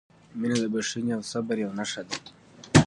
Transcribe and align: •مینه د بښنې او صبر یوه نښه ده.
•مینه 0.39 0.55
د 0.63 0.65
بښنې 0.73 1.11
او 1.17 1.21
صبر 1.31 1.55
یوه 1.63 1.73
نښه 1.79 2.01
ده. 2.07 2.17